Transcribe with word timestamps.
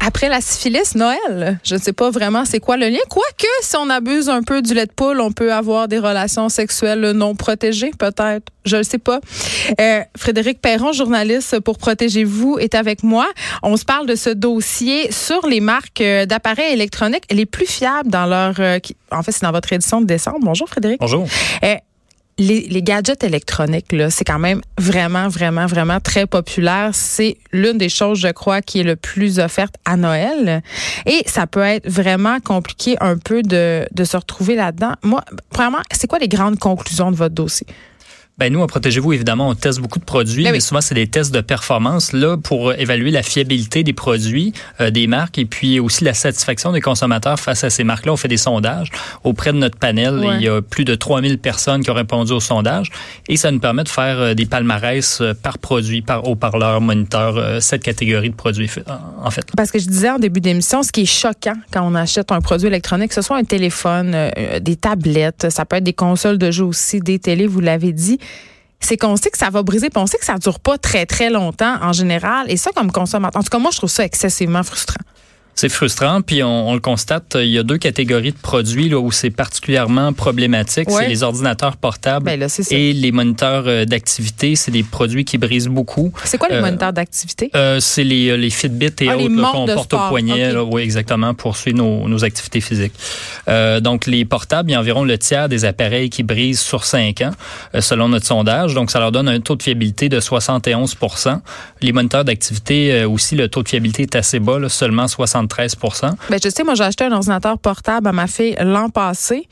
Après 0.00 0.28
la 0.28 0.42
syphilis, 0.42 0.94
Noël, 0.94 1.58
je 1.64 1.76
ne 1.76 1.80
sais 1.80 1.94
pas 1.94 2.10
vraiment 2.10 2.44
c'est 2.44 2.60
quoi 2.60 2.76
le 2.76 2.88
lien. 2.88 2.98
Quoique, 3.08 3.46
si 3.62 3.74
on 3.76 3.88
abuse 3.88 4.28
un 4.28 4.42
peu 4.42 4.60
du 4.60 4.74
lait 4.74 4.84
de 4.84 4.92
poule, 4.92 5.20
on 5.20 5.32
peut 5.32 5.52
avoir 5.52 5.88
des 5.88 5.98
relations 5.98 6.50
sexuelles 6.50 7.12
non 7.12 7.34
protégées, 7.34 7.90
peut-être. 7.98 8.52
Je 8.66 8.76
ne 8.76 8.82
sais 8.82 8.98
pas. 8.98 9.20
Euh, 9.80 10.02
Frédéric 10.16 10.60
Perron, 10.60 10.92
journaliste 10.92 11.60
pour 11.60 11.78
Protégez-vous, 11.78 12.58
est 12.58 12.74
avec 12.74 13.02
moi. 13.02 13.26
On 13.62 13.78
se 13.78 13.84
parle 13.84 14.06
de 14.06 14.14
ce 14.14 14.30
dossier 14.30 15.10
sur 15.10 15.46
les 15.46 15.60
marques 15.60 16.02
euh, 16.02 16.26
d'appareils 16.26 16.72
électroniques 16.72 17.24
les 17.30 17.46
plus 17.46 17.66
fiables 17.66 18.10
dans 18.10 18.26
leur... 18.26 18.54
Euh, 18.58 18.78
en 19.10 19.22
fait, 19.22 19.32
c'est 19.32 19.42
dans 19.42 19.52
votre 19.52 19.72
édition 19.72 20.02
de 20.02 20.06
décembre. 20.06 20.40
Bonjour, 20.42 20.68
Frédéric. 20.68 21.00
Bonjour 21.00 21.26
les, 22.38 22.82
gadgets 22.82 23.24
électroniques, 23.24 23.92
là, 23.92 24.10
c'est 24.10 24.24
quand 24.24 24.38
même 24.38 24.60
vraiment, 24.78 25.28
vraiment, 25.28 25.66
vraiment 25.66 26.00
très 26.00 26.26
populaire. 26.26 26.90
C'est 26.92 27.38
l'une 27.52 27.78
des 27.78 27.88
choses, 27.88 28.18
je 28.18 28.28
crois, 28.28 28.60
qui 28.60 28.80
est 28.80 28.84
le 28.84 28.96
plus 28.96 29.38
offerte 29.38 29.74
à 29.84 29.96
Noël. 29.96 30.62
Et 31.06 31.22
ça 31.26 31.46
peut 31.46 31.60
être 31.60 31.88
vraiment 31.88 32.40
compliqué 32.40 32.96
un 33.00 33.16
peu 33.16 33.42
de, 33.42 33.86
de 33.92 34.04
se 34.04 34.16
retrouver 34.16 34.54
là-dedans. 34.54 34.92
Moi, 35.02 35.24
vraiment, 35.52 35.78
c'est 35.92 36.06
quoi 36.06 36.18
les 36.18 36.28
grandes 36.28 36.58
conclusions 36.58 37.10
de 37.10 37.16
votre 37.16 37.34
dossier? 37.34 37.66
Ben 38.38 38.52
nous, 38.52 38.62
à 38.62 38.66
Protégez-vous, 38.66 39.14
évidemment, 39.14 39.48
on 39.48 39.54
teste 39.54 39.80
beaucoup 39.80 39.98
de 39.98 40.04
produits, 40.04 40.44
ben 40.44 40.52
mais 40.52 40.60
souvent, 40.60 40.82
c'est 40.82 40.94
des 40.94 41.06
tests 41.06 41.32
de 41.32 41.40
performance 41.40 42.12
là 42.12 42.36
pour 42.36 42.74
évaluer 42.74 43.10
la 43.10 43.22
fiabilité 43.22 43.82
des 43.82 43.94
produits, 43.94 44.52
euh, 44.82 44.90
des 44.90 45.06
marques, 45.06 45.38
et 45.38 45.46
puis 45.46 45.80
aussi 45.80 46.04
la 46.04 46.12
satisfaction 46.12 46.70
des 46.70 46.82
consommateurs 46.82 47.40
face 47.40 47.64
à 47.64 47.70
ces 47.70 47.82
marques-là. 47.82 48.12
On 48.12 48.18
fait 48.18 48.28
des 48.28 48.36
sondages 48.36 48.90
auprès 49.24 49.54
de 49.54 49.56
notre 49.56 49.78
panel. 49.78 50.20
Il 50.34 50.42
y 50.42 50.48
a 50.48 50.60
plus 50.60 50.84
de 50.84 50.94
3000 50.94 51.38
personnes 51.38 51.82
qui 51.82 51.90
ont 51.90 51.94
répondu 51.94 52.32
au 52.32 52.40
sondage, 52.40 52.90
et 53.26 53.38
ça 53.38 53.50
nous 53.50 53.58
permet 53.58 53.84
de 53.84 53.88
faire 53.88 54.18
euh, 54.18 54.34
des 54.34 54.44
palmarès 54.44 55.22
euh, 55.22 55.32
par 55.32 55.56
produit, 55.56 56.02
par 56.02 56.28
haut-parleur, 56.28 56.82
moniteur, 56.82 57.62
cette 57.62 57.82
catégorie 57.82 58.28
de 58.28 58.34
produits, 58.34 58.68
en 59.24 59.30
fait. 59.30 59.46
Parce 59.56 59.70
que 59.70 59.78
je 59.78 59.86
disais 59.86 60.10
en 60.10 60.18
début 60.18 60.42
d'émission, 60.42 60.82
ce 60.82 60.92
qui 60.92 61.02
est 61.02 61.06
choquant 61.06 61.56
quand 61.72 61.88
on 61.90 61.94
achète 61.94 62.30
un 62.32 62.42
produit 62.42 62.66
électronique, 62.66 63.08
que 63.08 63.14
ce 63.14 63.22
soit 63.22 63.38
un 63.38 63.44
téléphone, 63.44 64.14
des 64.60 64.76
tablettes, 64.76 65.46
ça 65.48 65.64
peut 65.64 65.76
être 65.76 65.84
des 65.84 65.94
consoles 65.94 66.36
de 66.36 66.50
jeux 66.50 66.64
aussi, 66.64 67.00
des 67.00 67.18
télés, 67.18 67.46
vous 67.46 67.60
l'avez 67.60 67.94
dit, 67.94 68.18
c'est 68.80 68.96
qu'on 68.96 69.16
sait 69.16 69.30
que 69.30 69.38
ça 69.38 69.50
va 69.50 69.62
briser, 69.62 69.90
puis 69.90 70.00
on 70.00 70.06
sait 70.06 70.18
que 70.18 70.24
ça 70.24 70.36
dure 70.38 70.60
pas 70.60 70.78
très, 70.78 71.06
très 71.06 71.30
longtemps 71.30 71.76
en 71.82 71.92
général. 71.92 72.50
Et 72.50 72.56
ça, 72.56 72.70
comme 72.74 72.92
consommateur, 72.92 73.40
en 73.40 73.42
tout 73.42 73.50
cas, 73.50 73.58
moi, 73.58 73.70
je 73.70 73.78
trouve 73.78 73.90
ça 73.90 74.04
excessivement 74.04 74.62
frustrant. 74.62 75.04
C'est 75.58 75.70
frustrant, 75.70 76.20
puis 76.20 76.42
on, 76.42 76.74
le 76.74 76.80
constate, 76.80 77.38
il 77.40 77.48
y 77.48 77.58
a 77.58 77.62
deux 77.62 77.78
catégories 77.78 78.32
de 78.32 78.36
produits 78.36 78.90
là, 78.90 78.98
où 78.98 79.10
c'est 79.10 79.30
particulièrement 79.30 80.12
problématique. 80.12 80.90
C'est 80.90 81.08
les 81.08 81.22
ordinateurs 81.22 81.78
portables 81.78 82.26
ben 82.26 82.46
et 82.70 82.92
les 82.92 83.10
moniteurs 83.10 83.64
euh, 83.66 83.86
d'activité. 83.86 84.54
C'est 84.54 84.70
des 84.70 84.82
produits 84.82 85.24
qui 85.24 85.38
brisent 85.38 85.68
beaucoup. 85.68 86.12
C'est 86.24 86.36
quoi 86.36 86.48
les 86.50 86.56
euh, 86.56 86.60
moniteurs 86.60 86.92
d'activité? 86.92 87.50
Euh, 87.56 87.80
c'est 87.80 88.04
les, 88.04 88.36
les 88.36 88.50
Fitbit 88.50 88.92
et 89.00 89.08
ah, 89.08 89.16
autres 89.16 89.52
qu'on 89.52 89.66
porte 89.66 89.94
au 89.94 90.08
poignet. 90.10 90.54
oui, 90.58 90.82
exactement, 90.82 91.32
pour 91.32 91.56
suivre 91.56 91.78
nos, 91.78 92.06
nos 92.06 92.22
activités 92.22 92.60
physiques. 92.60 92.92
donc, 93.80 94.06
les 94.06 94.26
portables, 94.26 94.68
il 94.68 94.74
y 94.74 94.76
a 94.76 94.80
environ 94.80 95.04
le 95.04 95.16
tiers 95.16 95.48
des 95.48 95.64
appareils 95.64 96.10
qui 96.10 96.22
brisent 96.22 96.60
sur 96.60 96.84
5 96.84 97.22
ans, 97.22 97.32
selon 97.80 98.10
notre 98.10 98.26
sondage. 98.26 98.74
Donc, 98.74 98.90
ça 98.90 99.00
leur 99.00 99.10
donne 99.10 99.28
un 99.28 99.40
taux 99.40 99.56
de 99.56 99.62
fiabilité 99.62 100.10
de 100.10 100.20
71% 100.20 101.40
Les 101.80 101.92
moniteurs 101.92 102.26
d'activité 102.26 103.06
aussi, 103.06 103.36
le 103.36 103.48
taux 103.48 103.62
de 103.62 103.70
fiabilité 103.70 104.02
est 104.02 104.16
assez 104.16 104.38
bas, 104.38 104.58
là, 104.58 104.68
seulement 104.68 105.08
60 105.08 105.45
13 105.46 105.76
ben, 106.30 106.38
Je 106.42 106.48
sais, 106.48 106.64
moi, 106.64 106.74
j'ai 106.74 106.84
acheté 106.84 107.04
un 107.04 107.12
ordinateur 107.12 107.58
portable 107.58 108.08
à 108.08 108.12
ma 108.12 108.26
fille 108.26 108.56
l'an 108.60 108.90
passé 108.90 109.48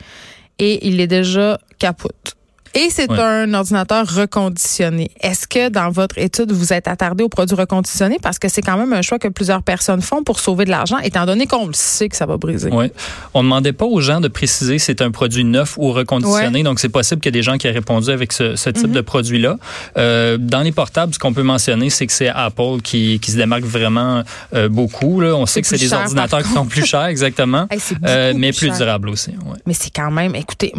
et 0.58 0.86
il 0.86 1.00
est 1.00 1.06
déjà 1.06 1.58
capote. 1.78 2.36
Et 2.74 2.88
c'est 2.90 3.10
un 3.10 3.54
ordinateur 3.54 4.04
reconditionné. 4.06 5.10
Est-ce 5.20 5.46
que 5.46 5.68
dans 5.68 5.90
votre 5.90 6.18
étude, 6.18 6.50
vous 6.50 6.72
êtes 6.72 6.88
attardé 6.88 7.22
aux 7.22 7.28
produits 7.28 7.56
reconditionnés? 7.56 8.18
Parce 8.20 8.40
que 8.40 8.48
c'est 8.48 8.62
quand 8.62 8.76
même 8.76 8.92
un 8.92 9.02
choix 9.02 9.20
que 9.20 9.28
plusieurs 9.28 9.62
personnes 9.62 10.02
font 10.02 10.24
pour 10.24 10.40
sauver 10.40 10.64
de 10.64 10.70
l'argent, 10.70 10.98
étant 10.98 11.24
donné 11.24 11.46
qu'on 11.46 11.68
le 11.68 11.72
sait 11.72 12.08
que 12.08 12.16
ça 12.16 12.26
va 12.26 12.36
briser. 12.36 12.70
Oui. 12.72 12.86
On 13.32 13.42
ne 13.42 13.48
demandait 13.48 13.72
pas 13.72 13.84
aux 13.84 14.00
gens 14.00 14.20
de 14.20 14.26
préciser 14.26 14.78
si 14.78 14.86
c'est 14.86 15.02
un 15.02 15.12
produit 15.12 15.44
neuf 15.44 15.78
ou 15.78 15.92
reconditionné. 15.92 16.64
Donc, 16.64 16.80
c'est 16.80 16.88
possible 16.88 17.20
qu'il 17.20 17.28
y 17.28 17.36
ait 17.36 17.40
des 17.40 17.44
gens 17.44 17.58
qui 17.58 17.68
aient 17.68 17.72
répondu 17.72 18.10
avec 18.10 18.32
ce, 18.32 18.54
type 18.54 18.88
mhm. 18.88 18.92
de 18.92 19.00
produit-là. 19.00 19.56
Euh, 19.96 20.36
dans 20.36 20.62
les 20.62 20.72
portables, 20.72 21.14
ce 21.14 21.20
qu'on 21.20 21.32
peut 21.32 21.44
mentionner, 21.44 21.90
c'est 21.90 22.06
que 22.08 22.12
c'est 22.12 22.28
Apple 22.28 22.80
qui, 22.82 23.20
qui 23.20 23.30
se 23.30 23.36
démarque 23.36 23.62
vraiment 23.62 24.24
euh, 24.52 24.68
beaucoup. 24.68 25.20
Là. 25.20 25.36
On 25.36 25.46
sait 25.46 25.62
que 25.62 25.68
c'est 25.68 25.78
des 25.78 25.92
ordinateurs 25.92 26.42
qui 26.42 26.52
sont 26.52 26.66
plus 26.66 26.84
chers, 26.84 27.06
exactement, 27.06 27.68
euh, 28.06 28.32
mais 28.36 28.52
plus, 28.52 28.70
durables 28.70 29.08
aussi. 29.08 29.32
Mais 29.66 29.74
c'est 29.74 29.94
quand 29.94 30.10
même, 30.10 30.34
écoutez, 30.34 30.72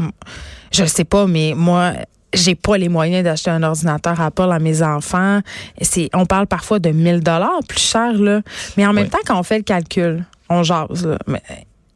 je 0.71 0.83
ne 0.83 0.87
sais 0.87 1.03
pas, 1.03 1.27
mais 1.27 1.53
moi, 1.55 1.93
j'ai 2.33 2.55
pas 2.55 2.77
les 2.77 2.89
moyens 2.89 3.23
d'acheter 3.23 3.49
un 3.49 3.63
ordinateur 3.63 4.19
Apple 4.19 4.51
à 4.51 4.59
mes 4.59 4.81
enfants. 4.81 5.39
C'est, 5.81 6.09
on 6.13 6.25
parle 6.25 6.47
parfois 6.47 6.79
de 6.79 6.89
1000 6.89 7.21
dollars 7.21 7.59
plus 7.67 7.79
cher 7.79 8.13
là. 8.13 8.41
Mais 8.77 8.85
en 8.85 8.93
même 8.93 9.09
temps, 9.09 9.19
quand 9.25 9.39
on 9.39 9.43
fait 9.43 9.57
le 9.57 9.63
calcul, 9.63 10.25
on 10.49 10.63
jase. 10.63 11.17
Mais 11.27 11.41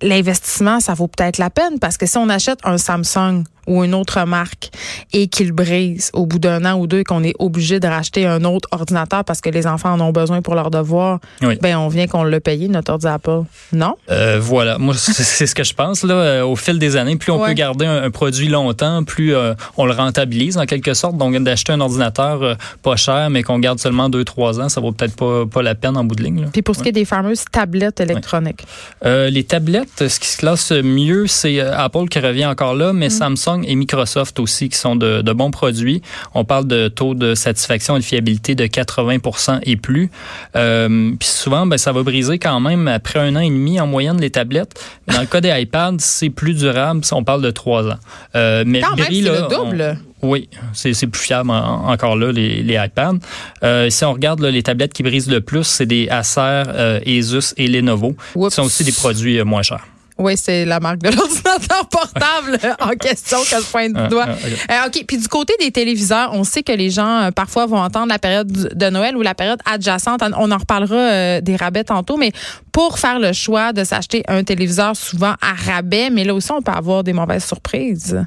l'investissement, 0.01 0.79
ça 0.79 0.93
vaut 0.93 1.07
peut-être 1.07 1.37
la 1.37 1.49
peine 1.49 1.79
parce 1.79 1.97
que 1.97 2.05
si 2.05 2.17
on 2.17 2.29
achète 2.29 2.59
un 2.63 2.77
Samsung 2.77 3.43
ou 3.69 3.83
une 3.83 3.93
autre 3.93 4.25
marque 4.25 4.71
et 5.13 5.27
qu'il 5.27 5.53
brise 5.53 6.09
au 6.13 6.25
bout 6.25 6.39
d'un 6.39 6.65
an 6.65 6.77
ou 6.77 6.87
deux 6.87 6.99
et 6.99 7.03
qu'on 7.03 7.23
est 7.23 7.35
obligé 7.39 7.79
de 7.79 7.87
racheter 7.87 8.25
un 8.25 8.43
autre 8.43 8.67
ordinateur 8.71 9.23
parce 9.23 9.39
que 9.39 9.49
les 9.49 9.67
enfants 9.67 9.93
en 9.93 10.01
ont 10.01 10.11
besoin 10.11 10.41
pour 10.41 10.55
leurs 10.55 10.71
devoirs, 10.71 11.19
ben 11.61 11.77
on 11.77 11.87
vient 11.87 12.07
qu'on 12.07 12.23
l'a 12.23 12.39
payé 12.39 12.67
notre 12.67 12.91
ordinateur. 12.91 13.45
Non? 13.71 13.95
Euh, 14.09 14.39
Voilà, 14.41 14.77
moi 14.77 14.95
c'est 14.95 15.45
ce 15.45 15.55
que 15.55 15.63
je 15.63 15.73
pense 15.73 16.03
là. 16.03 16.15
Euh, 16.15 16.43
au 16.43 16.55
fil 16.55 16.79
des 16.79 16.97
années, 16.97 17.15
plus 17.15 17.31
on 17.31 17.45
peut 17.45 17.53
garder 17.53 17.85
un, 17.85 18.09
produit 18.09 18.47
longtemps, 18.47 19.03
plus 19.03 19.35
euh, 19.35 19.53
on 19.77 19.85
le 19.85 19.93
rentabilise 19.93 20.57
en 20.57 20.65
quelque 20.65 20.93
sorte. 20.93 21.17
Donc 21.17 21.37
d'acheter 21.37 21.71
un 21.71 21.79
ordinateur 21.79 22.57
pas 22.81 22.95
cher 22.95 23.29
mais 23.29 23.43
qu'on 23.43 23.59
garde 23.59 23.79
seulement 23.79 24.09
deux 24.09 24.23
trois 24.23 24.59
ans, 24.59 24.67
ça 24.67 24.81
vaut 24.81 24.91
peut-être 24.91 25.15
pas, 25.15 25.45
pas 25.45 25.61
la 25.61 25.75
peine 25.75 25.95
en 25.95 26.03
bout 26.03 26.15
de 26.15 26.23
ligne. 26.23 26.47
Puis 26.51 26.63
pour 26.63 26.75
ce 26.75 26.81
qui 26.81 26.89
est 26.89 26.93
des 26.93 27.05
fameuses 27.05 27.45
tablettes 27.51 27.99
électroniques. 27.99 28.65
les 29.03 29.43
tablettes, 29.43 30.07
ce 30.07 30.19
qui 30.19 30.27
se 30.27 30.37
classe 30.37 30.71
mieux, 30.71 31.27
c'est 31.27 31.59
Apple 31.59 32.07
qui 32.09 32.19
revient 32.19 32.47
encore 32.47 32.73
là, 32.73 32.93
mais 32.93 33.07
mm. 33.07 33.11
Samsung 33.11 33.58
et 33.65 33.75
Microsoft 33.75 34.39
aussi 34.39 34.69
qui 34.69 34.77
sont 34.77 34.95
de, 34.95 35.21
bons 35.33 35.51
produits. 35.51 36.01
On 36.33 36.43
parle 36.43 36.67
de 36.67 36.87
taux 36.87 37.13
de 37.13 37.35
satisfaction 37.35 37.95
et 37.95 37.99
de 37.99 38.03
fiabilité 38.03 38.55
de 38.55 38.65
80% 38.65 39.59
et 39.63 39.75
plus. 39.75 40.09
Euh, 40.55 41.11
puis 41.19 41.27
souvent, 41.27 41.65
ben, 41.65 41.77
ça 41.77 41.91
va 41.91 42.03
briser 42.03 42.39
quand 42.39 42.59
même 42.59 42.87
après 42.87 43.19
un 43.19 43.35
an 43.35 43.39
et 43.39 43.49
demi 43.49 43.79
en 43.79 43.87
moyenne 43.87 44.19
les 44.19 44.29
tablettes. 44.29 44.81
Dans 45.07 45.21
le 45.21 45.27
cas 45.27 45.41
des 45.41 45.49
iPads, 45.49 45.97
c'est 45.99 46.29
plus 46.29 46.53
durable. 46.53 47.01
On 47.11 47.23
parle 47.23 47.41
de 47.41 47.51
trois 47.51 47.87
ans. 47.87 47.99
Euh, 48.35 48.63
mais 48.65 48.81
quand 48.81 48.95
même, 48.95 49.07
c'est 49.09 49.21
le 49.21 49.47
double. 49.49 49.97
oui, 50.21 50.49
c'est 50.73 51.07
plus 51.07 51.21
fiable 51.21 51.51
encore 51.51 52.15
là, 52.15 52.31
les, 52.31 52.61
les 52.63 52.75
iPads. 52.75 53.19
Euh, 53.63 53.89
si 53.89 54.05
on 54.05 54.13
regarde 54.13 54.43
les 54.43 54.63
tablettes 54.63 54.93
qui 54.93 55.03
brisent 55.03 55.29
le 55.29 55.41
plus, 55.41 55.63
c'est 55.63 55.85
des 55.85 56.07
Acer, 56.09 56.63
Asus 57.05 57.53
et 57.57 57.67
Lenovo. 57.67 58.15
Ce 58.35 58.49
sont 58.49 58.63
aussi 58.63 58.83
des 58.83 58.91
produits 58.91 59.41
moins 59.43 59.61
chers. 59.61 59.85
Oui, 60.19 60.35
c'est 60.35 60.65
la 60.65 60.81
marque 60.81 60.99
de 60.99 61.09
l'ordinateur 61.09 61.87
portable 61.89 62.59
en 62.81 62.89
question 62.89 63.37
que 63.39 63.63
je 63.63 63.71
pointe 63.71 63.93
du 63.93 64.07
doigt. 64.09 64.27
Euh, 64.27 64.87
OK. 64.87 65.05
Puis 65.07 65.17
du 65.17 65.27
côté 65.29 65.53
des 65.59 65.71
téléviseurs, 65.71 66.31
on 66.33 66.43
sait 66.43 66.61
que 66.61 66.73
les 66.73 66.89
gens 66.89 67.21
euh, 67.21 67.31
parfois 67.31 67.65
vont 67.65 67.79
entendre 67.79 68.09
la 68.09 68.19
période 68.19 68.51
de 68.51 68.89
Noël 68.89 69.15
ou 69.15 69.21
la 69.21 69.33
période 69.33 69.59
adjacente. 69.65 70.21
On 70.37 70.51
en 70.51 70.57
reparlera 70.57 70.95
euh, 70.95 71.41
des 71.41 71.55
rabais 71.55 71.85
tantôt, 71.85 72.17
mais 72.17 72.33
pour 72.73 72.99
faire 72.99 73.19
le 73.19 73.31
choix 73.31 73.71
de 73.71 73.85
s'acheter 73.85 74.23
un 74.27 74.43
téléviseur 74.43 74.95
souvent 74.95 75.35
à 75.41 75.53
rabais, 75.53 76.09
mais 76.09 76.25
là 76.25 76.33
aussi, 76.33 76.51
on 76.51 76.61
peut 76.61 76.71
avoir 76.71 77.03
des 77.03 77.13
mauvaises 77.13 77.45
surprises. 77.45 78.21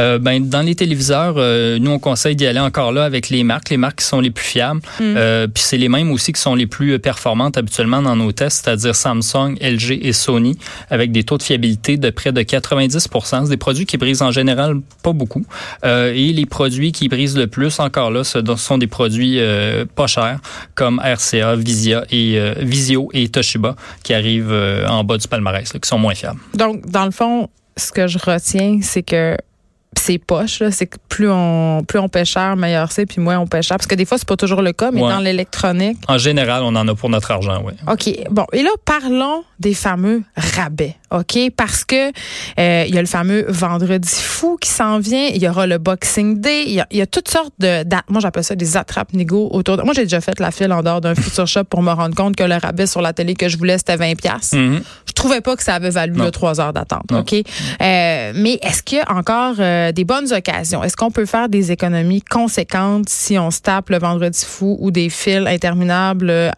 Euh, 0.00 0.18
ben, 0.18 0.48
dans 0.48 0.62
les 0.62 0.74
téléviseurs, 0.74 1.34
euh, 1.36 1.78
nous, 1.78 1.90
on 1.90 1.98
conseille 1.98 2.34
d'y 2.34 2.46
aller 2.46 2.60
encore 2.60 2.92
là 2.92 3.04
avec 3.04 3.28
les 3.28 3.44
marques, 3.44 3.68
les 3.70 3.76
marques 3.76 3.98
qui 3.98 4.06
sont 4.06 4.20
les 4.20 4.30
plus 4.30 4.44
fiables. 4.44 4.80
Mm. 4.98 5.02
Euh, 5.16 5.46
puis 5.46 5.62
c'est 5.62 5.76
les 5.76 5.88
mêmes 5.88 6.10
aussi 6.10 6.32
qui 6.32 6.40
sont 6.40 6.54
les 6.54 6.66
plus 6.66 6.98
performantes 6.98 7.58
habituellement 7.58 8.00
dans 8.00 8.16
nos 8.16 8.32
tests, 8.32 8.64
c'est-à-dire 8.64 8.94
Samsung, 8.94 9.56
LG 9.60 9.98
et 10.02 10.12
Sony, 10.12 10.58
avec 10.88 11.12
des 11.12 11.24
taux 11.24 11.36
de 11.36 11.42
fiabilité 11.42 11.96
de 11.96 12.10
près 12.10 12.32
de 12.32 12.42
90 12.42 13.08
C'est 13.24 13.48
des 13.48 13.56
produits 13.56 13.86
qui 13.86 13.98
brisent 13.98 14.22
en 14.22 14.30
général 14.30 14.80
pas 15.02 15.12
beaucoup. 15.12 15.44
et 15.84 16.32
les 16.32 16.46
produits 16.46 16.92
qui 16.92 17.08
brisent 17.08 17.36
le 17.36 17.46
plus 17.46 17.78
encore 17.80 18.10
là, 18.10 18.24
ce 18.24 18.38
sont 18.56 18.78
des 18.78 18.86
produits 18.86 19.40
pas 19.94 20.06
chers, 20.06 20.40
comme 20.74 21.00
RCA, 21.00 21.56
Visia 21.56 22.04
et 22.10 22.38
Visio 22.58 23.08
et 23.12 23.28
Toshiba, 23.28 23.76
qui 24.02 24.14
arrivent 24.14 24.54
en 24.88 25.04
bas 25.04 25.18
du 25.18 25.28
palmarès, 25.28 25.70
qui 25.72 25.88
sont 25.88 25.98
moins 25.98 26.14
fiables. 26.14 26.40
Donc, 26.54 26.88
dans 26.88 27.04
le 27.04 27.10
fond, 27.10 27.48
ce 27.76 27.92
que 27.92 28.06
je 28.06 28.18
retiens, 28.18 28.80
c'est 28.82 29.02
que 29.02 29.36
c'est 30.10 30.18
poche 30.18 30.62
c'est 30.70 30.86
que 30.86 30.96
plus 31.08 31.30
on 31.30 31.84
plus 31.86 31.98
on 31.98 32.08
paie 32.08 32.24
cher 32.24 32.56
meilleur 32.56 32.90
c'est 32.90 33.06
puis 33.06 33.20
moins 33.20 33.38
on 33.38 33.46
paie 33.46 33.62
cher 33.62 33.76
parce 33.76 33.86
que 33.86 33.94
des 33.94 34.04
fois 34.04 34.18
c'est 34.18 34.26
pas 34.26 34.36
toujours 34.36 34.62
le 34.62 34.72
cas 34.72 34.90
mais 34.90 35.00
dans 35.00 35.20
l'électronique. 35.20 35.98
En 36.08 36.18
général 36.18 36.62
on 36.64 36.74
en 36.74 36.88
a 36.88 36.94
pour 36.94 37.10
notre 37.10 37.30
argent 37.30 37.62
oui. 37.64 37.74
OK. 37.86 38.28
Bon 38.30 38.46
et 38.52 38.62
là 38.62 38.70
parlons 38.84 39.44
des 39.58 39.74
fameux 39.74 40.22
rabais 40.36 40.96
OK? 41.10 41.38
Parce 41.56 41.84
que 41.84 42.08
euh, 42.58 42.84
il 42.86 42.94
y 42.94 42.98
a 42.98 43.00
le 43.00 43.06
fameux 43.06 43.44
vendredi 43.48 44.10
fou 44.10 44.56
qui 44.60 44.70
s'en 44.70 44.98
vient, 44.98 45.28
il 45.28 45.42
y 45.42 45.48
aura 45.48 45.66
le 45.66 45.78
Boxing 45.78 46.40
Day, 46.40 46.64
il 46.66 46.84
y 46.90 47.00
a, 47.00 47.06
toutes 47.06 47.28
sortes 47.28 47.52
de 47.58 47.84
moi 48.08 48.20
j'appelle 48.20 48.44
ça 48.44 48.54
des 48.54 48.76
attrapes 48.76 49.12
négo 49.12 49.48
autour 49.52 49.76
de 49.76 49.82
moi 49.82 49.92
j'ai 49.94 50.04
déjà 50.04 50.20
fait 50.20 50.38
la 50.38 50.50
file 50.50 50.72
en 50.72 50.82
dehors 50.82 51.00
d'un 51.00 51.14
futur 51.14 51.46
shop 51.46 51.64
pour 51.64 51.82
me 51.82 51.92
rendre 51.92 52.14
compte 52.14 52.36
que 52.36 52.44
le 52.44 52.56
rabais 52.56 52.86
sur 52.86 53.00
la 53.00 53.12
télé 53.12 53.34
que 53.34 53.48
je 53.48 53.58
voulais 53.58 53.78
c'était 53.78 53.96
20 53.96 54.14
pièces. 54.16 54.52
Mm-hmm. 54.52 54.82
Je 55.06 55.12
trouvais 55.12 55.40
pas 55.40 55.56
que 55.56 55.62
ça 55.62 55.74
avait 55.74 55.90
valu 55.90 56.14
le 56.14 56.30
3 56.30 56.60
heures 56.60 56.72
d'attente, 56.72 57.10
OK? 57.12 57.34
Euh, 57.34 58.32
mais 58.34 58.58
est-ce 58.62 58.82
qu'il 58.82 58.98
y 58.98 59.00
a 59.00 59.12
encore 59.12 59.56
euh, 59.58 59.92
des 59.92 60.04
bonnes 60.04 60.32
occasions? 60.32 60.82
Est-ce 60.84 60.96
qu'on 60.96 61.10
peut 61.10 61.26
faire 61.26 61.48
des 61.48 61.72
économies 61.72 62.22
conséquentes 62.22 63.08
si 63.08 63.38
on 63.38 63.50
se 63.50 63.60
tape 63.60 63.90
le 63.90 63.98
vendredi 63.98 64.44
fou 64.46 64.76
ou 64.80 64.90
des 64.90 65.10
files 65.10 65.46
interminables 65.46 66.30
euh, 66.30 66.50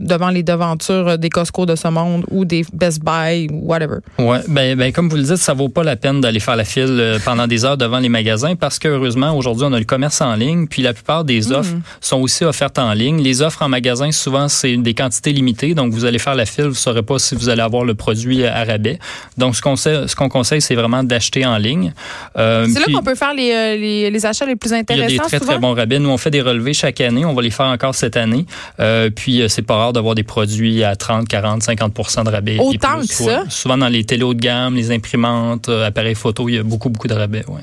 devant 0.00 0.28
les 0.28 0.42
devantures 0.42 1.18
des 1.18 1.30
Costco 1.30 1.66
de 1.66 1.76
ce 1.76 1.88
monde 1.88 2.24
ou 2.30 2.44
des 2.44 2.64
Best 2.72 3.02
Buy 3.02 3.48
ou 3.50 3.72
whatever. 3.78 4.00
Ouais, 4.18 4.40
ben, 4.48 4.76
ben 4.76 4.92
comme 4.92 5.08
vous 5.08 5.16
le 5.16 5.22
dites, 5.22 5.36
ça 5.36 5.54
vaut 5.54 5.68
pas 5.68 5.82
la 5.82 5.96
peine 5.96 6.20
d'aller 6.20 6.40
faire 6.40 6.56
la 6.56 6.64
file 6.64 6.86
euh, 6.88 7.18
pendant 7.24 7.46
des 7.46 7.64
heures 7.64 7.76
devant 7.76 7.98
les 7.98 8.08
magasins 8.08 8.56
parce 8.56 8.78
qu'heureusement 8.78 9.36
aujourd'hui 9.36 9.64
on 9.66 9.72
a 9.72 9.78
le 9.78 9.84
commerce 9.84 10.20
en 10.20 10.34
ligne, 10.34 10.66
puis 10.66 10.82
la 10.82 10.92
plupart 10.92 11.24
des 11.24 11.48
hmm. 11.48 11.52
offres 11.52 11.74
sont 12.00 12.20
aussi 12.20 12.44
offertes 12.44 12.78
en 12.78 12.92
ligne. 12.92 13.22
Les 13.22 13.42
offres 13.42 13.62
en 13.62 13.68
magasin 13.68 14.10
souvent 14.12 14.48
c'est 14.48 14.76
des 14.76 14.94
quantités 14.94 15.32
limitées, 15.32 15.74
donc 15.74 15.92
vous 15.92 16.04
allez 16.04 16.18
faire 16.18 16.34
la 16.34 16.46
file, 16.46 16.66
vous 16.66 16.74
saurez 16.74 17.02
pas 17.02 17.18
si 17.18 17.34
vous 17.34 17.48
allez 17.48 17.62
avoir 17.62 17.84
le 17.84 17.94
produit 17.94 18.44
à 18.44 18.64
rabais. 18.64 18.98
Donc 19.36 19.56
ce 19.56 19.62
qu'on 19.62 19.76
ce 19.76 20.14
qu'on 20.14 20.28
conseille 20.28 20.60
c'est 20.60 20.74
vraiment 20.74 21.02
d'acheter 21.02 21.46
en 21.46 21.58
ligne. 21.58 21.92
Euh, 22.36 22.66
c'est 22.72 22.80
là 22.80 22.86
qu'on 22.92 23.02
peut 23.02 23.14
faire 23.14 23.34
les, 23.34 23.78
les, 23.78 24.10
les, 24.10 24.26
achats 24.26 24.46
les 24.46 24.56
plus 24.56 24.72
intéressants. 24.72 25.08
Il 25.08 25.16
y 25.16 25.18
a 25.18 25.22
des 25.22 25.28
très 25.28 25.40
très 25.40 25.58
bons 25.58 25.74
rabais. 25.74 25.98
Nous 25.98 26.10
on 26.10 26.18
fait 26.18 26.30
des 26.30 26.40
relevés 26.40 26.74
chaque 26.74 27.00
année, 27.00 27.24
on 27.24 27.34
va 27.34 27.42
les 27.42 27.50
faire 27.50 27.66
encore 27.66 27.94
cette 27.94 28.16
année. 28.16 28.46
Euh, 28.80 29.10
puis 29.10 29.42
c'est 29.48 29.62
pas 29.62 29.76
rare 29.76 29.92
d'avoir 29.92 30.14
des 30.14 30.22
produits 30.22 30.84
à 30.84 30.96
30, 30.96 31.28
40, 31.28 31.62
50% 31.62 32.24
de 32.24 32.30
rabais. 32.30 32.58
Autant 32.58 33.00
que 33.00 33.06
ça? 33.06 33.44
Souvent 33.68 33.76
dans 33.76 33.88
les 33.88 34.04
télé 34.04 34.22
haut 34.22 34.32
de 34.32 34.40
gamme, 34.40 34.76
les 34.76 34.90
imprimantes, 34.90 35.68
euh, 35.68 35.86
appareils 35.86 36.14
photo, 36.14 36.48
il 36.48 36.54
y 36.54 36.58
a 36.58 36.62
beaucoup, 36.62 36.88
beaucoup 36.88 37.06
de 37.06 37.12
rabais. 37.12 37.44
Ouais. 37.48 37.60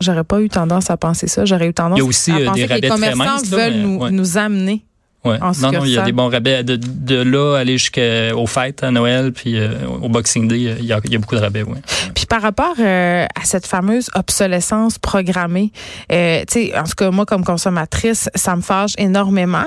J'aurais 0.00 0.24
pas 0.24 0.40
eu 0.40 0.48
tendance 0.48 0.88
à 0.88 0.96
penser 0.96 1.28
ça. 1.28 1.44
J'aurais 1.44 1.68
eu 1.68 1.74
tendance 1.74 1.98
il 1.98 2.00
y 2.00 2.04
a 2.04 2.08
aussi, 2.08 2.30
à 2.32 2.36
euh, 2.36 2.44
penser 2.46 2.62
des 2.62 2.68
que 2.68 2.80
les 2.80 2.88
commerçants 2.88 3.42
veulent 3.44 3.74
nous, 3.74 4.08
nous 4.08 4.38
amener 4.38 4.86
Ouais. 5.24 5.38
Non, 5.38 5.72
non, 5.72 5.84
il 5.84 5.92
y 5.92 5.98
a 5.98 6.02
des 6.02 6.12
bons 6.12 6.28
rabais. 6.28 6.64
De, 6.64 6.76
de 6.76 7.22
là, 7.22 7.56
aller 7.56 7.78
jusqu'aux 7.78 8.46
fêtes 8.46 8.82
à 8.82 8.90
Noël, 8.90 9.32
puis 9.32 9.56
euh, 9.56 9.86
au 10.02 10.08
Boxing 10.08 10.48
Day, 10.48 10.58
il 10.58 10.84
y 10.84 10.92
a, 10.92 11.00
il 11.04 11.12
y 11.12 11.16
a 11.16 11.18
beaucoup 11.18 11.36
de 11.36 11.40
rabais, 11.40 11.62
oui. 11.62 11.78
Puis 12.14 12.26
par 12.26 12.42
rapport 12.42 12.74
euh, 12.80 13.24
à 13.24 13.44
cette 13.44 13.66
fameuse 13.66 14.10
obsolescence 14.16 14.98
programmée, 14.98 15.70
euh, 16.10 16.40
tu 16.48 16.66
sais, 16.66 16.78
en 16.78 16.82
tout 16.82 16.94
cas, 16.96 17.10
moi, 17.12 17.24
comme 17.24 17.44
consommatrice, 17.44 18.28
ça 18.34 18.56
me 18.56 18.62
fâche 18.62 18.92
énormément. 18.98 19.66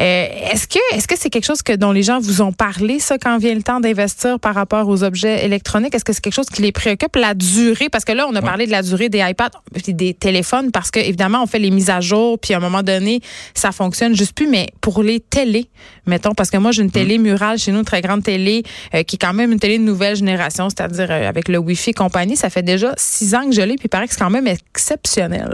Euh, 0.00 0.26
est-ce 0.52 0.66
que 0.66 0.78
est-ce 0.92 1.06
que 1.06 1.14
c'est 1.16 1.30
quelque 1.30 1.46
chose 1.46 1.62
que 1.62 1.72
dont 1.72 1.92
les 1.92 2.02
gens 2.02 2.18
vous 2.18 2.42
ont 2.42 2.52
parlé, 2.52 2.98
ça, 2.98 3.16
quand 3.18 3.38
vient 3.38 3.54
le 3.54 3.62
temps 3.62 3.78
d'investir 3.78 4.40
par 4.40 4.54
rapport 4.56 4.88
aux 4.88 5.04
objets 5.04 5.44
électroniques? 5.44 5.94
Est-ce 5.94 6.04
que 6.04 6.12
c'est 6.12 6.20
quelque 6.20 6.34
chose 6.34 6.50
qui 6.50 6.62
les 6.62 6.72
préoccupe? 6.72 7.14
La 7.14 7.34
durée, 7.34 7.88
parce 7.88 8.04
que 8.04 8.12
là, 8.12 8.26
on 8.28 8.34
a 8.34 8.42
parlé 8.42 8.66
de 8.66 8.72
la 8.72 8.82
durée 8.82 9.08
des 9.08 9.20
iPads 9.20 9.50
et 9.86 9.92
des 9.92 10.14
téléphones, 10.14 10.72
parce 10.72 10.90
que 10.90 10.98
évidemment, 10.98 11.42
on 11.44 11.46
fait 11.46 11.60
les 11.60 11.70
mises 11.70 11.90
à 11.90 12.00
jour, 12.00 12.38
puis 12.40 12.54
à 12.54 12.56
un 12.56 12.60
moment 12.60 12.82
donné, 12.82 13.20
ça 13.54 13.70
fonctionne 13.70 14.16
juste 14.16 14.32
plus, 14.32 14.48
mais 14.48 14.68
pour 14.80 14.95
pour 14.96 15.02
les 15.02 15.20
télés, 15.20 15.68
mettons, 16.06 16.32
parce 16.32 16.48
que 16.48 16.56
moi, 16.56 16.72
j'ai 16.72 16.82
une 16.82 16.90
télé 16.90 17.18
mm. 17.18 17.22
murale 17.22 17.58
chez 17.58 17.70
nous, 17.70 17.80
une 17.80 17.84
très 17.84 18.00
grande 18.00 18.22
télé, 18.22 18.62
euh, 18.94 19.02
qui 19.02 19.16
est 19.16 19.18
quand 19.18 19.34
même 19.34 19.52
une 19.52 19.60
télé 19.60 19.76
de 19.76 19.82
nouvelle 19.82 20.16
génération, 20.16 20.70
c'est-à-dire 20.70 21.10
euh, 21.10 21.28
avec 21.28 21.48
le 21.48 21.58
Wi-Fi 21.58 21.90
et 21.90 21.92
compagnie. 21.92 22.34
Ça 22.34 22.48
fait 22.48 22.62
déjà 22.62 22.94
six 22.96 23.34
ans 23.34 23.44
que 23.44 23.54
je 23.54 23.60
l'ai, 23.60 23.74
puis 23.74 23.84
il 23.84 23.88
paraît 23.90 24.06
que 24.06 24.14
c'est 24.14 24.20
quand 24.20 24.30
même 24.30 24.46
exceptionnel. 24.46 25.52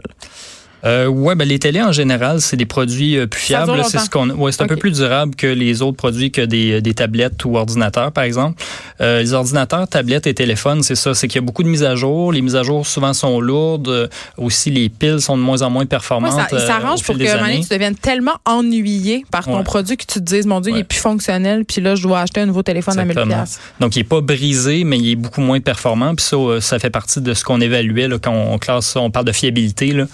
Euh, 0.85 1.07
ouais, 1.07 1.35
ben 1.35 1.47
les 1.47 1.59
télés 1.59 1.83
en 1.83 1.93
général, 1.93 2.41
c'est 2.41 2.57
des 2.57 2.67
produits 2.67 3.17
euh, 3.17 3.27
plus 3.27 3.41
fiables. 3.41 3.73
C'est 3.85 3.99
ce 3.99 4.11
qu'on, 4.11 4.31
ouais, 4.31 4.53
c'est 4.53 4.63
un 4.63 4.67
peu 4.67 4.77
plus 4.77 4.91
durable 4.91 5.35
que 5.37 5.47
les 5.47 5.83
autres 5.83 5.97
produits 5.97 6.31
que 6.31 6.43
des, 6.43 6.81
des 6.81 6.95
tablettes 6.95 7.45
ou 7.45 7.57
ordinateurs, 7.57 8.13
par 8.13 8.25
exemple. 8.25 8.63
Euh, 9.01 9.21
les 9.21 9.33
ordinateurs, 9.33 9.89
tablettes 9.89 10.27
et 10.27 10.35
téléphones, 10.35 10.83
c'est 10.83 10.95
ça, 10.95 11.15
c'est 11.15 11.29
qu'il 11.29 11.41
y 11.41 11.45
a 11.45 11.47
beaucoup 11.47 11.63
de 11.63 11.69
mises 11.69 11.85
à 11.85 11.95
jour. 11.95 12.33
Les 12.33 12.43
mises 12.43 12.57
à 12.57 12.63
jour 12.63 12.87
souvent 12.87 13.13
sont 13.13 13.41
lourdes. 13.41 13.89
Euh, 13.89 14.09
aussi, 14.37 14.71
les 14.71 14.89
piles 14.89 15.21
sont 15.21 15.37
de 15.37 15.43
moins 15.43 15.63
en 15.63 15.71
moins 15.71 15.87
performantes. 15.87 16.35
Ouais, 16.35 16.59
ça, 16.59 16.67
s'arrange 16.67 17.01
euh, 17.01 17.05
pour 17.05 17.19
que 17.19 17.29
années. 17.29 17.61
tu 17.63 17.69
deviennes 17.69 17.95
tellement 17.95 18.35
ennuyé 18.45 19.25
par 19.31 19.45
ton 19.45 19.63
produit 19.63 19.97
que 19.97 20.05
tu 20.05 20.19
te 20.19 20.25
dises, 20.25 20.47
mon 20.47 20.61
Dieu, 20.61 20.73
il 20.75 20.79
est 20.79 20.85
plus 20.85 20.99
fonctionnel. 20.99 21.65
Puis 21.65 21.81
là, 21.81 21.95
je 21.95 22.03
dois 22.03 22.21
acheter 22.21 22.41
un 22.41 22.47
nouveau 22.47 22.63
téléphone 22.63 22.99
Exactement. 22.99 23.35
à 23.35 23.45
1000 23.45 23.47
Donc, 23.81 23.97
il 23.97 24.01
est 24.01 24.05
pas 24.05 24.21
brisé, 24.21 24.85
mais 24.85 24.99
il 24.99 25.13
est 25.13 25.17
beaucoup 25.17 25.41
moins 25.41 25.61
performant. 25.61 26.15
Puis 26.15 26.25
ça, 26.25 26.37
ça 26.61 26.79
fait 26.79 26.91
partie 26.91 27.21
de 27.21 27.35
ce 27.35 27.45
qu'on 27.45 27.61
évaluait 27.61 28.09
là, 28.09 28.19
quand 28.21 28.33
on 28.33 28.59
classe, 28.59 28.97
on 28.97 29.11
parle 29.11 29.27
de 29.27 29.33
fiabilité. 29.33 29.93
Là 29.93 30.07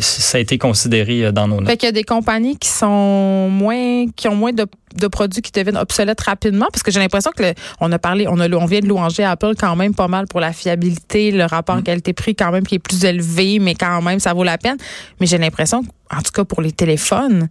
ça 0.00 0.38
a 0.38 0.40
été 0.40 0.58
considéré 0.58 1.24
euh, 1.24 1.32
dans 1.32 1.48
nos 1.48 1.56
notes. 1.56 1.68
Fait 1.68 1.76
qu'il 1.76 1.86
y 1.86 1.88
a 1.88 1.92
des 1.92 2.04
compagnies 2.04 2.56
qui 2.56 2.68
sont 2.68 3.48
moins, 3.50 4.06
qui 4.14 4.28
ont 4.28 4.36
moins 4.36 4.52
de, 4.52 4.66
produits 5.08 5.42
qui 5.42 5.52
deviennent 5.52 5.76
obsolètes 5.76 6.20
rapidement, 6.20 6.66
parce 6.72 6.82
que 6.82 6.90
j'ai 6.90 7.00
l'impression 7.00 7.30
que 7.36 7.54
on 7.80 7.90
a 7.92 7.98
parlé, 7.98 8.26
on 8.28 8.38
a, 8.40 8.48
on 8.50 8.66
vient 8.66 8.80
de 8.80 8.86
louanger 8.86 9.24
Apple 9.24 9.52
quand 9.58 9.76
même 9.76 9.94
pas 9.94 10.08
mal 10.08 10.26
pour 10.26 10.40
la 10.40 10.52
fiabilité, 10.52 11.30
le 11.30 11.44
rapport 11.44 11.76
mm. 11.76 11.82
qualité-prix 11.82 12.34
quand 12.34 12.50
même 12.50 12.66
qui 12.66 12.76
est 12.76 12.80
plus 12.80 13.04
élevé, 13.04 13.58
mais 13.58 13.74
quand 13.74 14.02
même 14.02 14.20
ça 14.20 14.32
vaut 14.32 14.44
la 14.44 14.58
peine. 14.58 14.76
Mais 15.20 15.26
j'ai 15.26 15.38
l'impression 15.38 15.82
en 16.16 16.22
tout 16.22 16.32
cas 16.32 16.44
pour 16.44 16.62
les 16.62 16.72
téléphones, 16.72 17.48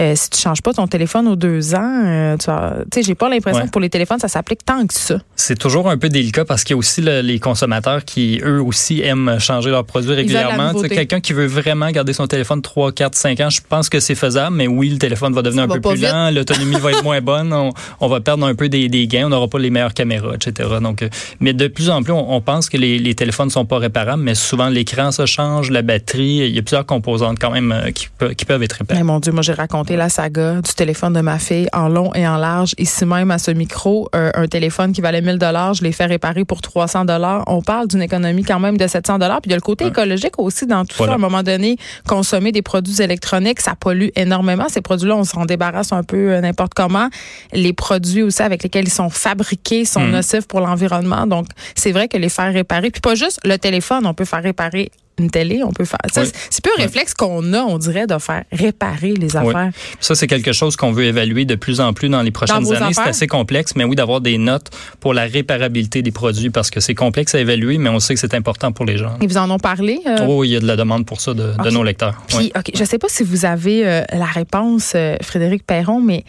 euh, 0.00 0.14
si 0.14 0.30
tu 0.30 0.40
changes 0.40 0.62
pas 0.62 0.72
ton 0.72 0.86
téléphone 0.86 1.26
aux 1.26 1.36
deux 1.36 1.74
ans, 1.74 2.02
euh, 2.06 2.36
tu 2.36 2.50
sais, 2.94 3.02
j'ai 3.02 3.14
pas 3.14 3.28
l'impression 3.28 3.66
que 3.66 3.70
pour 3.70 3.80
les 3.80 3.90
téléphones, 3.90 4.20
ça 4.20 4.28
s'applique 4.28 4.64
tant 4.64 4.86
que 4.86 4.94
ça. 4.94 5.18
C'est 5.34 5.58
toujours 5.58 5.90
un 5.90 5.98
peu 5.98 6.08
délicat 6.08 6.44
parce 6.44 6.62
qu'il 6.62 6.74
y 6.74 6.76
a 6.76 6.78
aussi 6.78 7.02
les 7.02 7.40
consommateurs 7.40 8.04
qui, 8.04 8.40
eux 8.44 8.62
aussi, 8.62 9.02
aiment 9.02 9.38
changer 9.40 9.70
leurs 9.70 9.84
produits 9.84 10.12
régulièrement. 10.12 10.72
Quelqu'un 10.82 11.20
qui 11.20 11.32
veut 11.32 11.46
vraiment 11.46 11.90
garder 11.90 12.12
son 12.12 12.26
téléphone 12.26 12.62
3, 12.62 12.92
4, 12.92 13.14
5 13.14 13.40
ans, 13.40 13.50
je 13.50 13.60
pense 13.68 13.88
que 13.88 14.00
c'est 14.00 14.14
faisable, 14.14 14.56
mais 14.56 14.68
oui, 14.68 14.90
le 14.90 14.98
téléphone 14.98 15.32
va 15.32 15.42
devenir 15.42 15.64
un 15.64 15.68
peu 15.68 15.80
plus 15.80 16.00
lent, 16.00 16.30
l'autonomie 16.30 16.77
va 16.78 16.92
être 16.92 17.02
moins 17.02 17.20
bonne, 17.20 17.52
on, 18.00 18.08
va 18.08 18.20
perdre 18.20 18.46
un 18.46 18.54
peu 18.54 18.68
des, 18.68 18.88
gains, 19.06 19.26
on 19.26 19.30
n'aura 19.30 19.48
pas 19.48 19.58
les 19.58 19.70
meilleures 19.70 19.94
caméras, 19.94 20.34
etc. 20.34 20.68
Donc, 20.80 21.02
euh, 21.02 21.08
mais 21.40 21.52
de 21.52 21.68
plus 21.68 21.90
en 21.90 22.02
plus, 22.02 22.12
on, 22.12 22.40
pense 22.40 22.68
que 22.68 22.76
les, 22.76 22.98
les 22.98 23.14
téléphones 23.14 23.50
sont 23.50 23.64
pas 23.64 23.78
réparables, 23.78 24.22
mais 24.22 24.34
souvent 24.34 24.68
l'écran 24.68 25.10
se 25.10 25.26
change, 25.26 25.70
la 25.70 25.82
batterie, 25.82 26.38
il 26.38 26.54
y 26.54 26.58
a 26.58 26.62
plusieurs 26.62 26.86
composantes 26.86 27.38
quand 27.38 27.50
même 27.50 27.74
qui, 27.94 28.08
peuvent 28.44 28.62
être 28.62 28.72
réparés. 28.72 29.02
mon 29.02 29.20
Dieu, 29.20 29.32
moi 29.32 29.42
j'ai 29.42 29.52
raconté 29.52 29.96
la 29.96 30.08
saga 30.08 30.60
du 30.60 30.72
téléphone 30.74 31.12
de 31.12 31.20
ma 31.20 31.38
fille 31.38 31.68
en 31.72 31.88
long 31.88 32.12
et 32.14 32.26
en 32.26 32.36
large. 32.36 32.74
Ici 32.78 33.04
même 33.04 33.30
à 33.30 33.38
ce 33.38 33.50
micro, 33.50 34.08
euh, 34.14 34.30
un 34.34 34.46
téléphone 34.46 34.92
qui 34.92 35.00
valait 35.00 35.20
1000 35.20 35.38
dollars, 35.38 35.74
je 35.74 35.82
l'ai 35.82 35.92
fait 35.92 36.06
réparer 36.06 36.44
pour 36.44 36.60
300 36.60 37.04
dollars. 37.04 37.44
On 37.46 37.62
parle 37.62 37.88
d'une 37.88 38.02
économie 38.02 38.44
quand 38.44 38.60
même 38.60 38.76
de 38.76 38.86
700 38.86 39.18
dollars. 39.18 39.40
Puis 39.40 39.48
il 39.48 39.52
y 39.52 39.54
a 39.54 39.56
le 39.56 39.62
côté 39.62 39.86
écologique 39.86 40.38
aussi 40.38 40.66
dans 40.66 40.84
tout 40.84 40.96
ça. 40.96 41.10
À 41.10 41.14
un 41.14 41.18
moment 41.18 41.42
donné, 41.42 41.76
consommer 42.06 42.52
des 42.52 42.62
produits 42.62 43.00
électroniques, 43.02 43.60
ça 43.60 43.74
pollue 43.78 44.08
énormément. 44.16 44.66
Ces 44.68 44.80
produits-là, 44.80 45.16
on 45.16 45.24
s'en 45.24 45.44
débarrasse 45.44 45.92
un 45.92 46.02
peu 46.02 46.32
euh, 46.32 46.40
comment. 46.74 47.08
Les 47.52 47.72
produits 47.72 48.22
aussi 48.22 48.42
avec 48.42 48.62
lesquels 48.62 48.86
ils 48.86 48.92
sont 48.92 49.10
fabriqués 49.10 49.84
sont 49.84 50.04
mm. 50.04 50.10
nocifs 50.10 50.46
pour 50.46 50.60
l'environnement. 50.60 51.26
Donc 51.26 51.46
c'est 51.74 51.92
vrai 51.92 52.08
que 52.08 52.16
les 52.16 52.28
faire 52.28 52.52
réparer, 52.52 52.90
puis 52.90 53.00
pas 53.00 53.14
juste 53.14 53.40
le 53.44 53.56
téléphone, 53.58 54.06
on 54.06 54.14
peut 54.14 54.24
faire 54.24 54.42
réparer 54.42 54.90
une 55.18 55.30
télé, 55.30 55.62
on 55.62 55.72
peut 55.72 55.84
faire. 55.84 55.98
C'est 56.12 56.64
peu 56.64 56.70
un 56.78 56.82
réflexe 56.82 57.14
qu'on 57.14 57.52
a, 57.52 57.60
on 57.62 57.78
dirait, 57.78 58.06
de 58.06 58.18
faire 58.18 58.44
réparer 58.52 59.14
les 59.14 59.36
affaires. 59.36 59.70
Ça, 60.00 60.14
c'est 60.14 60.26
quelque 60.26 60.52
chose 60.52 60.76
qu'on 60.76 60.92
veut 60.92 61.04
évaluer 61.04 61.44
de 61.44 61.54
plus 61.54 61.80
en 61.80 61.92
plus 61.92 62.08
dans 62.08 62.22
les 62.22 62.30
prochaines 62.30 62.72
années. 62.72 62.94
C'est 62.94 63.00
assez 63.00 63.26
complexe, 63.26 63.74
mais 63.76 63.84
oui, 63.84 63.96
d'avoir 63.96 64.20
des 64.20 64.38
notes 64.38 64.70
pour 65.00 65.14
la 65.14 65.24
réparabilité 65.24 66.02
des 66.02 66.10
produits 66.10 66.50
parce 66.50 66.70
que 66.70 66.80
c'est 66.80 66.94
complexe 66.94 67.34
à 67.34 67.40
évaluer, 67.40 67.78
mais 67.78 67.90
on 67.90 68.00
sait 68.00 68.14
que 68.14 68.20
c'est 68.20 68.34
important 68.34 68.72
pour 68.72 68.84
les 68.84 68.96
gens. 68.96 69.16
Et 69.20 69.26
vous 69.26 69.36
en 69.36 69.50
ont 69.50 69.58
parlé? 69.58 70.00
Euh? 70.06 70.26
Oh, 70.26 70.44
il 70.44 70.50
y 70.50 70.56
a 70.56 70.60
de 70.60 70.66
la 70.66 70.76
demande 70.76 71.06
pour 71.06 71.20
ça 71.20 71.34
de, 71.34 71.70
nos 71.70 71.82
lecteurs. 71.82 72.14
Puis, 72.28 72.52
OK, 72.56 72.70
je 72.74 72.80
ne 72.80 72.86
sais 72.86 72.98
pas 72.98 73.08
si 73.08 73.22
vous 73.22 73.44
avez 73.44 73.86
euh, 73.86 74.02
la 74.12 74.26
réponse, 74.26 74.92
euh, 74.94 75.16
Frédéric 75.22 75.66
Perron, 75.66 76.00
mais 76.00 76.24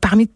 parmi, 0.00 0.30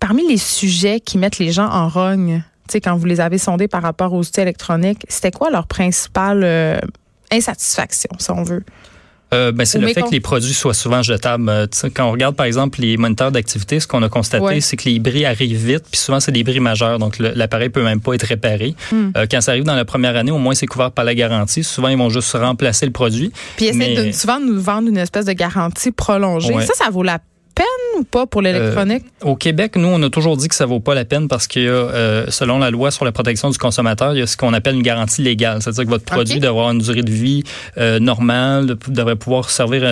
parmi 0.00 0.26
les 0.28 0.38
sujets 0.38 1.00
qui 1.00 1.18
mettent 1.18 1.38
les 1.38 1.52
gens 1.52 1.68
en 1.68 1.88
rogne, 1.88 2.42
quand 2.82 2.96
vous 2.96 3.06
les 3.06 3.20
avez 3.20 3.38
sondés 3.38 3.68
par 3.68 3.82
rapport 3.82 4.12
aux 4.12 4.20
outils 4.20 4.40
électroniques, 4.40 5.04
c'était 5.08 5.30
quoi 5.30 5.50
leur 5.50 5.66
principal 5.66 6.80
insatisfaction, 7.30 8.10
si 8.18 8.30
on 8.30 8.42
veut? 8.42 8.64
Euh, 9.34 9.52
ben, 9.52 9.64
c'est 9.64 9.78
le 9.78 9.88
fait 9.88 10.02
que 10.02 10.10
les 10.10 10.20
produits 10.20 10.54
soient 10.54 10.74
souvent 10.74 11.02
jetables. 11.02 11.48
Euh, 11.48 11.66
quand 11.94 12.06
on 12.08 12.12
regarde, 12.12 12.36
par 12.36 12.46
exemple, 12.46 12.80
les 12.80 12.96
moniteurs 12.96 13.32
d'activité, 13.32 13.80
ce 13.80 13.86
qu'on 13.86 14.02
a 14.02 14.08
constaté, 14.08 14.60
c'est 14.60 14.76
que 14.76 14.88
les 14.88 14.98
bris 14.98 15.24
arrivent 15.24 15.56
vite, 15.56 15.84
puis 15.90 16.00
souvent, 16.00 16.20
c'est 16.20 16.32
des 16.32 16.44
bris 16.44 16.60
majeurs, 16.60 16.98
donc 16.98 17.18
l'appareil 17.18 17.68
peut 17.68 17.82
même 17.82 18.00
pas 18.00 18.14
être 18.14 18.22
réparé. 18.22 18.74
Hmm. 18.92 19.10
Euh, 19.16 19.26
quand 19.28 19.40
ça 19.40 19.52
arrive 19.52 19.64
dans 19.64 19.74
la 19.74 19.84
première 19.84 20.16
année, 20.16 20.30
au 20.30 20.38
moins, 20.38 20.54
c'est 20.54 20.66
couvert 20.66 20.92
par 20.92 21.04
la 21.04 21.14
garantie. 21.14 21.64
Souvent, 21.64 21.88
ils 21.88 21.98
vont 21.98 22.10
juste 22.10 22.32
remplacer 22.32 22.86
le 22.86 22.92
produit. 22.92 23.32
Puis, 23.56 23.66
ils 23.66 23.82
essaient 23.82 24.06
de, 24.06 24.12
souvent 24.12 24.38
de 24.38 24.46
nous 24.46 24.60
vendre 24.60 24.88
une 24.88 24.98
espèce 24.98 25.24
de 25.24 25.32
garantie 25.32 25.90
prolongée. 25.90 26.54
Ça, 26.60 26.74
ça 26.74 26.90
vaut 26.90 27.02
la 27.02 27.18
peine 27.18 27.28
ou 27.98 28.04
pas 28.04 28.26
pour 28.26 28.42
l'électronique? 28.42 29.04
Euh, 29.24 29.28
au 29.28 29.36
Québec, 29.36 29.76
nous, 29.76 29.88
on 29.88 30.02
a 30.02 30.10
toujours 30.10 30.36
dit 30.36 30.48
que 30.48 30.54
ça 30.54 30.66
vaut 30.66 30.80
pas 30.80 30.94
la 30.94 31.04
peine 31.04 31.28
parce 31.28 31.46
que 31.46 31.60
euh, 31.60 32.30
selon 32.30 32.58
la 32.58 32.70
loi 32.70 32.90
sur 32.90 33.04
la 33.04 33.12
protection 33.12 33.50
du 33.50 33.58
consommateur, 33.58 34.14
il 34.14 34.18
y 34.18 34.22
a 34.22 34.26
ce 34.26 34.36
qu'on 34.36 34.52
appelle 34.52 34.74
une 34.74 34.82
garantie 34.82 35.22
légale. 35.22 35.62
C'est-à-dire 35.62 35.84
que 35.84 35.90
votre 35.90 36.04
produit 36.04 36.40
doit 36.40 36.50
avoir 36.50 36.70
une 36.70 36.78
durée 36.78 37.02
de 37.02 37.10
vie 37.10 37.44
euh, 37.78 37.98
normale, 37.98 38.76
devrait 38.88 39.16
pouvoir 39.16 39.50
servir 39.50 39.84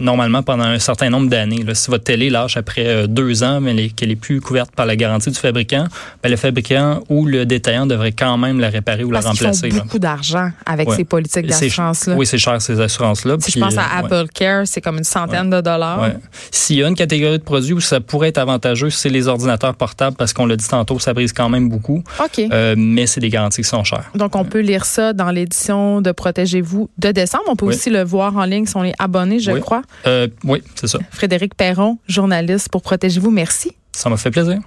normalement 0.00 0.42
pendant 0.42 0.64
un 0.64 0.78
certain 0.78 1.10
nombre 1.10 1.28
d'années. 1.28 1.64
Si 1.74 1.90
votre 1.90 2.04
télé 2.04 2.30
lâche 2.30 2.56
après 2.56 3.08
deux 3.08 3.42
ans, 3.42 3.60
mais 3.60 3.88
qu'elle 3.90 4.10
est 4.10 4.16
plus 4.16 4.40
couverte 4.40 4.70
par 4.74 4.86
la 4.86 4.96
garantie 4.96 5.30
du 5.30 5.38
fabricant, 5.38 5.86
ben, 6.22 6.30
le 6.30 6.36
fabricant 6.36 7.00
ou 7.08 7.26
le 7.26 7.46
détaillant 7.46 7.86
devrait 7.86 8.12
quand 8.12 8.36
même 8.38 8.60
la 8.60 8.68
réparer 8.68 9.04
ou 9.04 9.10
la 9.10 9.20
remplacer. 9.20 9.68
Ils 9.68 9.72
font 9.72 9.82
beaucoup 9.84 9.98
d'argent 9.98 10.50
avec 10.66 10.90
ces 10.92 11.04
politiques 11.04 11.46
d'assurance-là. 11.46 12.14
Oui, 12.14 12.26
c'est 12.26 12.38
cher 12.38 12.60
ces 12.60 12.80
assurances-là. 12.80 13.36
Si 13.40 13.52
je 13.52 13.60
pense 13.60 13.76
à 13.76 13.98
Apple 13.98 14.26
Care, 14.34 14.66
c'est 14.66 14.80
comme 14.80 14.98
une 14.98 15.04
centaine 15.04 15.50
de 15.50 15.60
dollars. 15.60 16.10
S'il 16.50 16.76
y 16.76 16.84
a 16.84 16.88
une 16.88 16.94
catégorie 17.08 17.38
de 17.38 17.42
produits 17.42 17.72
où 17.72 17.80
ça 17.80 18.00
pourrait 18.00 18.28
être 18.28 18.38
avantageux, 18.38 18.90
c'est 18.90 19.08
les 19.08 19.28
ordinateurs 19.28 19.74
portables 19.74 20.16
parce 20.16 20.34
qu'on 20.34 20.44
l'a 20.44 20.56
dit 20.56 20.68
tantôt, 20.68 20.98
ça 20.98 21.14
brise 21.14 21.32
quand 21.32 21.48
même 21.48 21.68
beaucoup. 21.68 22.02
OK. 22.22 22.40
Euh, 22.52 22.74
mais 22.76 23.06
c'est 23.06 23.20
des 23.20 23.30
garanties 23.30 23.62
qui 23.62 23.68
sont 23.68 23.82
chères. 23.82 24.10
Donc, 24.14 24.36
on 24.36 24.44
peut 24.44 24.60
lire 24.60 24.84
ça 24.84 25.14
dans 25.14 25.30
l'édition 25.30 26.02
de 26.02 26.12
Protégez-vous 26.12 26.90
de 26.98 27.10
décembre. 27.10 27.44
On 27.48 27.56
peut 27.56 27.66
aussi 27.66 27.88
le 27.88 28.04
voir 28.04 28.36
en 28.36 28.44
ligne 28.44 28.66
si 28.66 28.76
on 28.76 28.84
est 28.84 28.94
abonné, 28.98 29.40
je 29.40 29.52
crois. 29.52 29.82
Euh, 30.06 30.28
oui, 30.44 30.62
c'est 30.74 30.86
ça. 30.86 30.98
Frédéric 31.10 31.54
Perron, 31.54 31.98
journaliste 32.06 32.68
pour 32.68 32.82
Protégez-vous. 32.82 33.30
Merci. 33.30 33.72
Ça 33.92 34.10
m'a 34.10 34.16
fait 34.18 34.30
plaisir. 34.30 34.58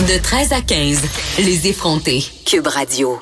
De 0.00 0.22
13 0.22 0.52
à 0.52 0.62
15, 0.62 1.02
les 1.38 1.68
effrontés. 1.68 2.24
Cube 2.46 2.66
Radio. 2.66 3.18